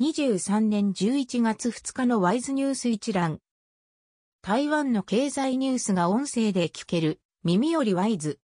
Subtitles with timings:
[0.00, 3.38] 2023年11月2日のワイズニュース一覧。
[4.42, 8.40] 台湾の経済ニュースが音声で聞ける、耳よりワイズ。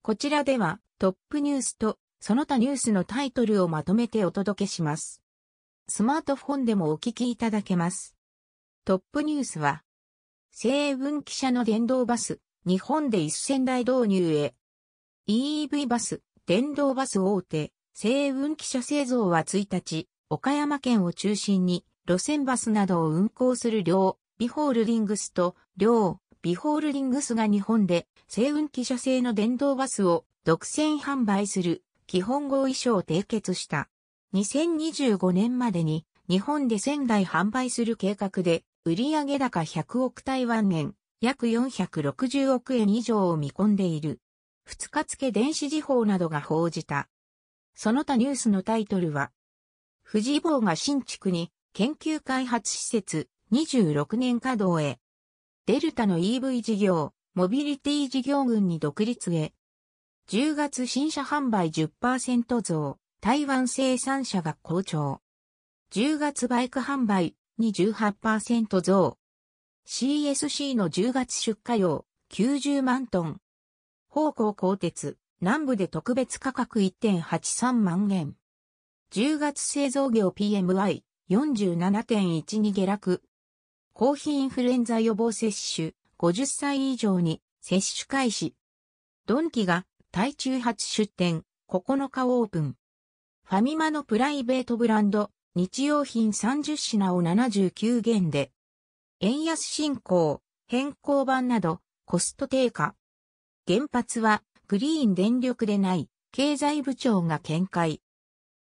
[0.00, 5.20] こちらではトップニュースとその他ニュースのタイトルをまとめてお届けします。
[5.88, 8.16] スマートフォンでもお聞きいただけます。
[8.86, 9.82] トップニュースは、
[10.52, 14.54] 西分汽車の電動バス、日本で1000台導入へ。
[15.28, 33.88] EV バス、電動バス大手、西運汽車製造は1日、岡山県を中心に路線バスなどを運行する両ビホールディングスと両ビホールディングスが日本で西運汽車製の電動バスを独占販売する基本合意書を締結した。
[34.34, 44.20] 2025年までに日本で1000台販売する計画で売上高100億台湾円、約460億円以上を見込んでいる。
[44.64, 47.08] 二日付電子時報などが報じた。
[47.74, 49.30] その他ニュースのタイトルは、
[50.10, 54.98] 富士坊が新築に研究開発施設26年稼働へ。
[55.66, 59.52] デルタの EV 事業、モビリティ事業群に独立へ。
[60.30, 65.20] 10月新車販売10%増、台湾生産者が好調。
[65.92, 69.18] 10月バイク販売28%増。
[69.86, 73.40] CSC の10月出荷量90万トン。
[74.08, 78.37] 方向鋼鉄、南部で特別価格1.83万円。
[79.10, 83.22] 10月製造業 PMI47.12 下落。
[83.94, 88.54] コーヒーインフルエンザ予防接種50歳以上に接種開始。
[89.24, 92.76] ドンキが台中初出店9日オープン。
[93.44, 98.52] ファミマのプライベートブランド日用品30品を79元で。
[99.20, 102.94] 円安進行、変更版などコスト低下。
[103.66, 108.02] 原発はグリーン電力でない経済部長が見解。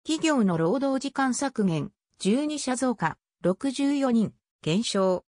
[0.06, 1.90] 企業の労働時間削減、
[2.20, 4.32] 12社増加、64人、
[4.62, 5.24] 減少。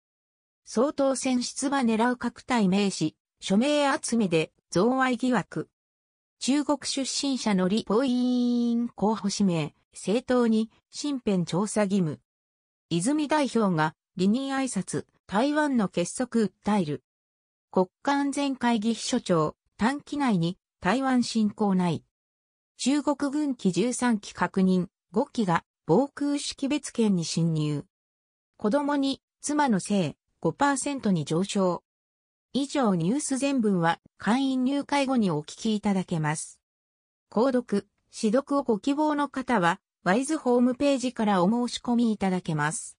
[0.63, 5.67] 総統選出馬狙う各体名詞、署名集めで増賄疑惑。
[6.39, 12.21] 中国出身者のリポイーン候補指名、政党に身辺調査義務。
[12.89, 17.03] 泉代表が離任挨拶、台湾の結束訴える。
[17.69, 22.05] 国家安全会議秘書長、短期内に台湾侵攻ない。
[22.81, 27.83] 中国軍機13機確認、5機が防空識別圏に侵入。
[28.55, 31.83] 子供に妻の性5%に上昇。
[32.53, 36.61] 以上ニュース全文は会員入会後にお聞きいただけます。
[37.29, 37.85] 購読、
[38.17, 42.97] 指読をご希望の方は、ワイズホームページからお申し込みいただけます。